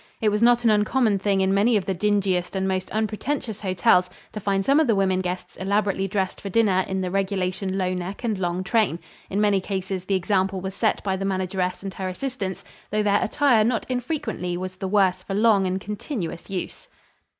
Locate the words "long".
8.39-8.63, 15.35-15.67